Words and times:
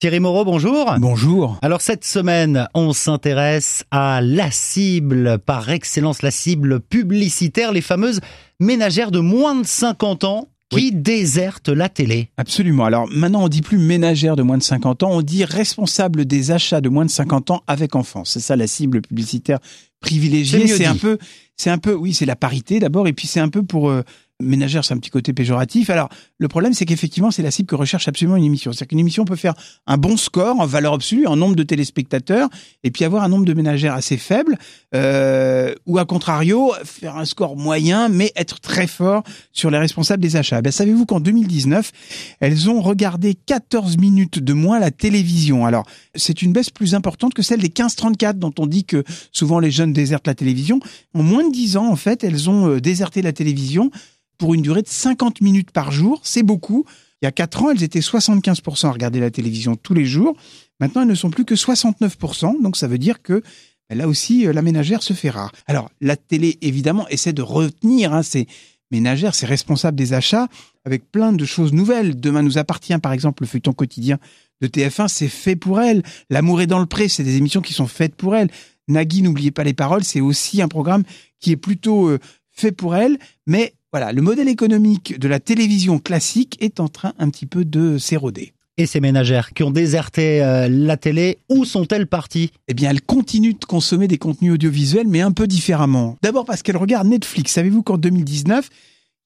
Thierry 0.00 0.20
Moreau, 0.20 0.44
bonjour. 0.44 0.94
Bonjour. 1.00 1.58
Alors 1.60 1.80
cette 1.80 2.04
semaine, 2.04 2.68
on 2.72 2.92
s'intéresse 2.92 3.84
à 3.90 4.20
la 4.22 4.52
cible 4.52 5.40
par 5.40 5.70
excellence, 5.70 6.22
la 6.22 6.30
cible 6.30 6.78
publicitaire, 6.78 7.72
les 7.72 7.80
fameuses 7.80 8.20
ménagères 8.60 9.10
de 9.10 9.18
moins 9.18 9.56
de 9.56 9.66
50 9.66 10.22
ans 10.22 10.48
qui 10.70 10.92
désertent 10.92 11.70
la 11.70 11.88
télé. 11.88 12.30
Absolument. 12.36 12.84
Alors 12.84 13.08
maintenant, 13.10 13.42
on 13.42 13.48
dit 13.48 13.60
plus 13.60 13.78
ménagère 13.78 14.36
de 14.36 14.42
moins 14.42 14.58
de 14.58 14.62
50 14.62 15.02
ans, 15.02 15.10
on 15.10 15.22
dit 15.22 15.44
responsable 15.44 16.26
des 16.26 16.52
achats 16.52 16.80
de 16.80 16.88
moins 16.88 17.04
de 17.04 17.10
50 17.10 17.50
ans 17.50 17.64
avec 17.66 17.96
enfants. 17.96 18.24
C'est 18.24 18.38
ça 18.38 18.54
la 18.54 18.68
cible 18.68 19.00
publicitaire 19.00 19.58
privilégiée. 20.00 20.68
C'est 20.68 20.86
un 20.86 20.94
peu, 20.94 21.18
c'est 21.56 21.70
un 21.70 21.78
peu, 21.78 21.94
oui, 21.94 22.14
c'est 22.14 22.26
la 22.26 22.36
parité 22.36 22.78
d'abord, 22.78 23.08
et 23.08 23.12
puis 23.12 23.26
c'est 23.26 23.40
un 23.40 23.48
peu 23.48 23.64
pour 23.64 23.90
euh, 23.90 24.04
ménagère, 24.40 24.84
c'est 24.84 24.94
un 24.94 24.98
petit 24.98 25.10
côté 25.10 25.32
péjoratif. 25.32 25.90
Alors, 25.90 26.08
le 26.38 26.46
problème, 26.46 26.72
c'est 26.72 26.84
qu'effectivement, 26.84 27.30
c'est 27.30 27.42
la 27.42 27.50
cible 27.50 27.66
que 27.66 27.74
recherche 27.74 28.06
absolument 28.06 28.36
une 28.36 28.44
émission. 28.44 28.72
C'est-à-dire 28.72 28.88
qu'une 28.88 29.00
émission 29.00 29.24
peut 29.24 29.36
faire 29.36 29.54
un 29.86 29.96
bon 29.96 30.16
score 30.16 30.60
en 30.60 30.66
valeur 30.66 30.92
absolue, 30.92 31.26
en 31.26 31.36
nombre 31.36 31.56
de 31.56 31.64
téléspectateurs, 31.64 32.48
et 32.84 32.90
puis 32.92 33.04
avoir 33.04 33.24
un 33.24 33.28
nombre 33.28 33.44
de 33.44 33.52
ménagères 33.52 33.94
assez 33.94 34.16
faible, 34.16 34.56
euh, 34.94 35.74
ou 35.86 35.98
à 35.98 36.04
contrario, 36.04 36.72
faire 36.84 37.16
un 37.16 37.24
score 37.24 37.56
moyen, 37.56 38.08
mais 38.08 38.32
être 38.36 38.60
très 38.60 38.86
fort 38.86 39.24
sur 39.52 39.70
les 39.70 39.78
responsables 39.78 40.22
des 40.22 40.36
achats. 40.36 40.62
Ben, 40.62 40.70
savez-vous 40.70 41.04
qu'en 41.04 41.18
2019, 41.18 41.90
elles 42.38 42.70
ont 42.70 42.80
regardé 42.80 43.34
14 43.34 43.98
minutes 43.98 44.38
de 44.38 44.52
moins 44.52 44.78
la 44.78 44.92
télévision. 44.92 45.66
Alors, 45.66 45.84
c'est 46.14 46.42
une 46.42 46.52
baisse 46.52 46.70
plus 46.70 46.94
importante 46.94 47.34
que 47.34 47.42
celle 47.42 47.60
des 47.60 47.68
15-34, 47.68 48.34
dont 48.34 48.54
on 48.58 48.66
dit 48.66 48.84
que 48.84 49.02
souvent 49.32 49.58
les 49.58 49.72
jeunes 49.72 49.92
désertent 49.92 50.28
la 50.28 50.34
télévision. 50.34 50.78
En 51.14 51.24
moins 51.24 51.46
de 51.46 51.52
10 51.52 51.76
ans, 51.76 51.88
en 51.88 51.96
fait, 51.96 52.22
elles 52.22 52.48
ont 52.48 52.68
euh, 52.68 52.80
déserté 52.80 53.20
la 53.20 53.32
télévision 53.32 53.90
pour 54.38 54.54
une 54.54 54.62
durée 54.62 54.82
de 54.82 54.88
50 54.88 55.40
minutes 55.40 55.70
par 55.70 55.92
jour. 55.92 56.20
C'est 56.22 56.42
beaucoup. 56.42 56.84
Il 57.20 57.24
y 57.24 57.28
a 57.28 57.32
4 57.32 57.62
ans, 57.62 57.70
elles 57.70 57.82
étaient 57.82 57.98
75% 58.00 58.86
à 58.86 58.92
regarder 58.92 59.20
la 59.20 59.30
télévision 59.30 59.76
tous 59.76 59.94
les 59.94 60.06
jours. 60.06 60.36
Maintenant, 60.80 61.02
elles 61.02 61.08
ne 61.08 61.14
sont 61.14 61.30
plus 61.30 61.44
que 61.44 61.56
69%. 61.56 62.62
Donc, 62.62 62.76
ça 62.76 62.86
veut 62.86 62.98
dire 62.98 63.22
que 63.22 63.42
ben, 63.90 63.98
là 63.98 64.06
aussi, 64.06 64.46
euh, 64.46 64.52
la 64.52 64.62
ménagère 64.62 65.02
se 65.02 65.12
fait 65.12 65.30
rare. 65.30 65.52
Alors, 65.66 65.90
la 66.00 66.16
télé, 66.16 66.58
évidemment, 66.62 67.08
essaie 67.08 67.32
de 67.32 67.42
retenir 67.42 68.12
hein, 68.12 68.22
ces 68.22 68.46
ménagères, 68.90 69.34
ces 69.34 69.46
responsables 69.46 69.96
des 69.96 70.12
achats, 70.12 70.48
avec 70.84 71.10
plein 71.10 71.32
de 71.32 71.44
choses 71.44 71.72
nouvelles. 71.72 72.18
Demain 72.18 72.42
nous 72.42 72.58
appartient, 72.58 72.96
par 72.98 73.12
exemple, 73.12 73.42
le 73.42 73.48
feuilleton 73.48 73.72
quotidien 73.72 74.18
de 74.60 74.68
TF1, 74.68 75.08
c'est 75.08 75.28
fait 75.28 75.56
pour 75.56 75.80
elles. 75.80 76.02
L'amour 76.30 76.60
est 76.60 76.66
dans 76.66 76.78
le 76.78 76.86
pré, 76.86 77.08
c'est 77.08 77.24
des 77.24 77.36
émissions 77.36 77.60
qui 77.60 77.74
sont 77.74 77.86
faites 77.86 78.14
pour 78.14 78.34
elles. 78.34 78.50
Nagui, 78.88 79.22
n'oubliez 79.22 79.50
pas 79.50 79.64
les 79.64 79.74
paroles, 79.74 80.04
c'est 80.04 80.20
aussi 80.20 80.62
un 80.62 80.68
programme 80.68 81.04
qui 81.40 81.52
est 81.52 81.56
plutôt 81.56 82.08
euh, 82.08 82.18
fait 82.50 82.72
pour 82.72 82.96
elles, 82.96 83.18
mais 83.46 83.74
voilà, 83.92 84.12
le 84.12 84.20
modèle 84.20 84.48
économique 84.48 85.18
de 85.18 85.28
la 85.28 85.40
télévision 85.40 85.98
classique 85.98 86.56
est 86.60 86.78
en 86.78 86.88
train 86.88 87.14
un 87.18 87.30
petit 87.30 87.46
peu 87.46 87.64
de 87.64 87.96
s'éroder. 87.98 88.52
Et 88.76 88.86
ces 88.86 89.00
ménagères 89.00 89.54
qui 89.54 89.64
ont 89.64 89.70
déserté 89.70 90.42
euh, 90.42 90.68
la 90.68 90.96
télé, 90.96 91.38
où 91.48 91.64
sont-elles 91.64 92.06
parties? 92.06 92.52
Eh 92.68 92.74
bien, 92.74 92.90
elles 92.90 93.02
continuent 93.02 93.58
de 93.58 93.64
consommer 93.64 94.06
des 94.06 94.18
contenus 94.18 94.52
audiovisuels, 94.52 95.08
mais 95.08 95.20
un 95.20 95.32
peu 95.32 95.48
différemment. 95.48 96.16
D'abord 96.22 96.44
parce 96.44 96.62
qu'elles 96.62 96.76
regardent 96.76 97.08
Netflix. 97.08 97.52
Savez-vous 97.52 97.82
qu'en 97.82 97.98
2019, 97.98 98.68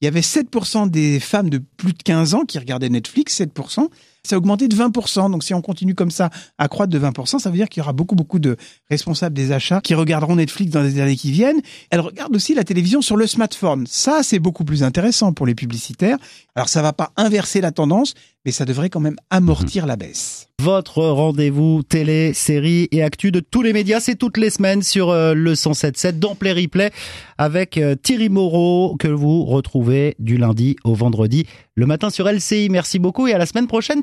il 0.01 0.07
y 0.07 0.09
avait 0.09 0.21
7% 0.21 0.89
des 0.89 1.21
femmes 1.21 1.51
de 1.51 1.61
plus 1.77 1.93
de 1.93 2.03
15 2.03 2.35
ans 2.35 2.45
qui 2.45 2.59
regardaient 2.59 2.89
Netflix, 2.89 3.41
7% 3.41 3.89
ça 4.25 4.37
a 4.37 4.39
augmenté 4.39 4.69
de 4.69 4.77
20%. 4.77 5.31
Donc 5.31 5.45
si 5.45 5.55
on 5.55 5.61
continue 5.61 5.95
comme 5.95 6.11
ça 6.11 6.31
à 6.59 6.69
croître 6.69 6.93
de 6.93 6.99
20%, 6.99 7.39
ça 7.39 7.51
veut 7.51 7.57
dire 7.57 7.69
qu'il 7.69 7.81
y 7.81 7.83
aura 7.83 7.93
beaucoup, 7.93 8.15
beaucoup 8.15 8.39
de 8.39 8.57
responsables 8.91 9.35
des 9.35 9.53
achats 9.53 9.81
qui 9.81 9.95
regarderont 9.95 10.37
Netflix 10.37 10.71
dans 10.73 10.83
les 10.83 11.01
années 11.01 11.17
qui 11.17 11.31
viennent. 11.31 11.61
Elles 11.91 12.01
regardent 12.01 12.37
aussi 12.37 12.55
la 12.55 12.65
télévision 12.65 13.03
sur 13.03 13.17
le 13.17 13.27
smartphone. 13.27 13.87
Ça, 13.89 14.23
c'est 14.23 14.39
beaucoup 14.39 14.65
plus 14.65 14.83
intéressant 14.83 15.33
pour 15.33 15.47
les 15.47 15.55
publicitaires. 15.55 16.19
Alors 16.55 16.69
ça 16.69 16.83
va 16.83 16.93
pas 16.93 17.13
inverser 17.17 17.61
la 17.61 17.73
tendance, 17.73 18.15
mais 18.45 18.53
ça 18.53 18.65
devrait 18.65 18.91
quand 18.91 19.01
même 19.01 19.17
amortir 19.31 19.87
la 19.87 19.97
baisse. 19.97 20.49
Votre 20.61 21.03
rendez-vous 21.03 21.83
télé, 21.83 22.33
série 22.35 22.89
et 22.93 23.03
actu 23.03 23.33
de 23.33 23.41
tous 23.41 23.63
les 23.63 23.73
médias, 23.73 24.01
c'est 24.01 24.15
toutes 24.15 24.37
les 24.37 24.51
semaines 24.51 24.83
sur 24.83 25.11
euh, 25.11 25.35
le 25.35 25.55
107.7 25.55 26.19
dans 26.19 26.35
Play 26.35 26.53
Replay 26.53 26.93
avec 27.39 27.79
euh, 27.79 27.97
Thierry 27.97 28.29
Moreau 28.29 28.97
que 28.97 29.09
vous 29.09 29.45
retrouvez 29.45 30.15
du 30.19 30.37
lundi 30.37 30.77
au 30.85 30.95
vendredi 30.95 31.47
le 31.75 31.87
matin 31.87 32.11
sur 32.11 32.31
LCI. 32.31 32.69
Merci 32.71 32.99
beaucoup 32.99 33.27
et 33.27 33.33
à 33.33 33.39
la 33.39 33.47
semaine 33.47 33.67
prochaine 33.67 34.03